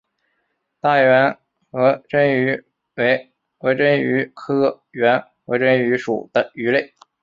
[0.79, 1.37] 大圆
[1.69, 2.65] 颌针鱼
[2.95, 6.95] 为颌针鱼科圆颌针鱼属的鱼类。